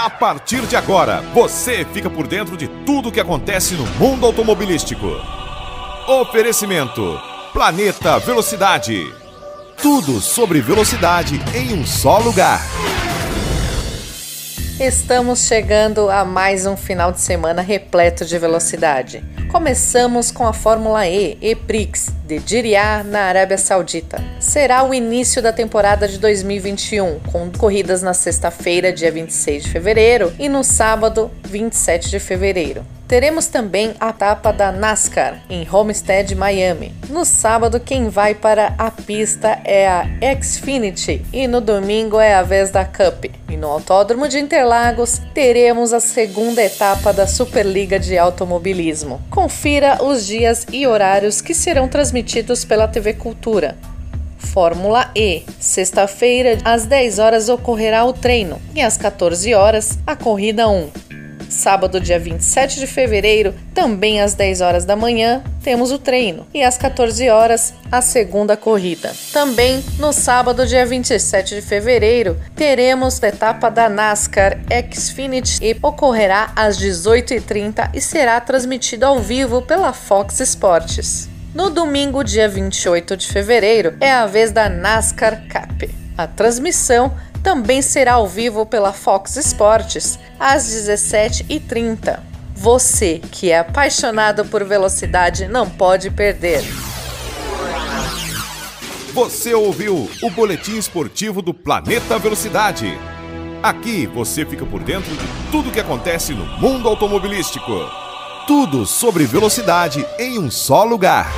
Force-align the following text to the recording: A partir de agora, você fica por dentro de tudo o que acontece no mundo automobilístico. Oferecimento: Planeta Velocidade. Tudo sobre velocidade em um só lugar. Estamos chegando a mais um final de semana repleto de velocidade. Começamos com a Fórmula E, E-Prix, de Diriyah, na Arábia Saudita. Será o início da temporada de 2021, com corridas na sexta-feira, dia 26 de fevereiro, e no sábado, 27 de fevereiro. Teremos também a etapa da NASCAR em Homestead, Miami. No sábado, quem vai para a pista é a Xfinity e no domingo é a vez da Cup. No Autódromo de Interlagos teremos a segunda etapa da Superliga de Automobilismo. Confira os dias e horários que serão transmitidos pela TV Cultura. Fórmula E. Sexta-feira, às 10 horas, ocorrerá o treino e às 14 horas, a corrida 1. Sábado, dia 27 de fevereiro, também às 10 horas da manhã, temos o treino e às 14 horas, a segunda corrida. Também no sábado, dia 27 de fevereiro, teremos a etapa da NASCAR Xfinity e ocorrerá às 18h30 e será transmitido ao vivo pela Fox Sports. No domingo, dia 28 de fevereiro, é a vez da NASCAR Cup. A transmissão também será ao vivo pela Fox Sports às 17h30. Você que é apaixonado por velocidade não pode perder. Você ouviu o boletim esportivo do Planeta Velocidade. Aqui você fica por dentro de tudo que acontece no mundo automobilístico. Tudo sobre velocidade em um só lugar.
A 0.00 0.08
partir 0.08 0.64
de 0.64 0.76
agora, 0.76 1.22
você 1.34 1.84
fica 1.92 2.08
por 2.08 2.28
dentro 2.28 2.56
de 2.56 2.68
tudo 2.86 3.08
o 3.08 3.12
que 3.12 3.18
acontece 3.18 3.74
no 3.74 3.84
mundo 3.98 4.26
automobilístico. 4.26 5.08
Oferecimento: 6.06 7.20
Planeta 7.52 8.16
Velocidade. 8.20 9.12
Tudo 9.82 10.20
sobre 10.20 10.60
velocidade 10.60 11.42
em 11.52 11.74
um 11.74 11.84
só 11.84 12.18
lugar. 12.18 12.60
Estamos 14.80 15.40
chegando 15.40 16.08
a 16.08 16.24
mais 16.24 16.64
um 16.64 16.76
final 16.76 17.10
de 17.10 17.20
semana 17.20 17.60
repleto 17.60 18.24
de 18.24 18.38
velocidade. 18.38 19.24
Começamos 19.50 20.30
com 20.30 20.46
a 20.46 20.52
Fórmula 20.52 21.04
E, 21.08 21.36
E-Prix, 21.40 22.12
de 22.24 22.38
Diriyah, 22.38 23.02
na 23.02 23.22
Arábia 23.22 23.58
Saudita. 23.58 24.22
Será 24.38 24.84
o 24.84 24.94
início 24.94 25.42
da 25.42 25.52
temporada 25.52 26.06
de 26.06 26.16
2021, 26.18 27.18
com 27.32 27.50
corridas 27.50 28.02
na 28.02 28.14
sexta-feira, 28.14 28.92
dia 28.92 29.10
26 29.10 29.64
de 29.64 29.70
fevereiro, 29.70 30.32
e 30.38 30.48
no 30.48 30.62
sábado, 30.62 31.28
27 31.42 32.08
de 32.08 32.20
fevereiro. 32.20 32.86
Teremos 33.08 33.46
também 33.46 33.94
a 33.98 34.10
etapa 34.10 34.52
da 34.52 34.70
NASCAR 34.70 35.40
em 35.48 35.66
Homestead, 35.68 36.34
Miami. 36.34 36.94
No 37.08 37.24
sábado, 37.24 37.80
quem 37.80 38.10
vai 38.10 38.34
para 38.34 38.74
a 38.76 38.90
pista 38.90 39.58
é 39.64 39.88
a 39.88 40.04
Xfinity 40.42 41.24
e 41.32 41.48
no 41.48 41.60
domingo 41.60 42.20
é 42.20 42.34
a 42.34 42.42
vez 42.42 42.70
da 42.70 42.84
Cup. 42.84 43.24
No 43.58 43.66
Autódromo 43.72 44.28
de 44.28 44.38
Interlagos 44.38 45.20
teremos 45.34 45.92
a 45.92 45.98
segunda 45.98 46.62
etapa 46.62 47.12
da 47.12 47.26
Superliga 47.26 47.98
de 47.98 48.16
Automobilismo. 48.16 49.20
Confira 49.28 49.98
os 50.00 50.24
dias 50.24 50.64
e 50.72 50.86
horários 50.86 51.40
que 51.40 51.52
serão 51.52 51.88
transmitidos 51.88 52.64
pela 52.64 52.86
TV 52.86 53.14
Cultura. 53.14 53.76
Fórmula 54.38 55.10
E. 55.12 55.42
Sexta-feira, 55.58 56.58
às 56.64 56.86
10 56.86 57.18
horas, 57.18 57.48
ocorrerá 57.48 58.04
o 58.04 58.12
treino 58.12 58.60
e 58.76 58.80
às 58.80 58.96
14 58.96 59.52
horas, 59.54 59.98
a 60.06 60.14
corrida 60.14 60.68
1. 60.68 61.07
Sábado, 61.48 62.00
dia 62.00 62.18
27 62.18 62.78
de 62.78 62.86
fevereiro, 62.86 63.54
também 63.74 64.20
às 64.20 64.34
10 64.34 64.60
horas 64.60 64.84
da 64.84 64.94
manhã, 64.94 65.42
temos 65.62 65.90
o 65.90 65.98
treino 65.98 66.46
e 66.52 66.62
às 66.62 66.76
14 66.76 67.28
horas, 67.30 67.74
a 67.90 68.00
segunda 68.00 68.56
corrida. 68.56 69.12
Também 69.32 69.82
no 69.98 70.12
sábado, 70.12 70.66
dia 70.66 70.84
27 70.84 71.54
de 71.54 71.62
fevereiro, 71.62 72.36
teremos 72.54 73.22
a 73.22 73.28
etapa 73.28 73.70
da 73.70 73.88
NASCAR 73.88 74.58
Xfinity 74.92 75.58
e 75.62 75.76
ocorrerá 75.82 76.52
às 76.54 76.78
18h30 76.78 77.90
e 77.94 78.00
será 78.00 78.40
transmitido 78.40 79.06
ao 79.06 79.20
vivo 79.20 79.62
pela 79.62 79.92
Fox 79.92 80.40
Sports. 80.40 81.28
No 81.54 81.70
domingo, 81.70 82.22
dia 82.22 82.48
28 82.48 83.16
de 83.16 83.26
fevereiro, 83.26 83.96
é 84.00 84.12
a 84.12 84.26
vez 84.26 84.52
da 84.52 84.68
NASCAR 84.68 85.42
Cup. 85.48 85.90
A 86.16 86.26
transmissão 86.26 87.12
também 87.42 87.82
será 87.82 88.14
ao 88.14 88.26
vivo 88.26 88.66
pela 88.66 88.92
Fox 88.92 89.36
Sports 89.36 90.18
às 90.38 90.64
17h30. 90.64 92.20
Você 92.54 93.20
que 93.30 93.50
é 93.50 93.60
apaixonado 93.60 94.44
por 94.44 94.64
velocidade 94.64 95.46
não 95.46 95.68
pode 95.68 96.10
perder. 96.10 96.64
Você 99.12 99.54
ouviu 99.54 100.10
o 100.22 100.30
boletim 100.30 100.76
esportivo 100.76 101.40
do 101.40 101.54
Planeta 101.54 102.18
Velocidade. 102.18 102.98
Aqui 103.62 104.06
você 104.06 104.44
fica 104.44 104.64
por 104.64 104.82
dentro 104.82 105.10
de 105.10 105.26
tudo 105.50 105.72
que 105.72 105.80
acontece 105.80 106.32
no 106.32 106.46
mundo 106.58 106.88
automobilístico. 106.88 107.72
Tudo 108.46 108.86
sobre 108.86 109.24
velocidade 109.24 110.06
em 110.18 110.38
um 110.38 110.50
só 110.50 110.84
lugar. 110.84 111.28